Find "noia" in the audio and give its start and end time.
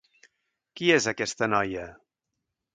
1.57-1.87